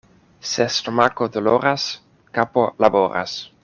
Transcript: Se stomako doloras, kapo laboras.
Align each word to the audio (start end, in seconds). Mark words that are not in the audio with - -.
Se 0.51 0.65
stomako 0.77 1.29
doloras, 1.37 1.87
kapo 2.39 2.69
laboras. 2.85 3.41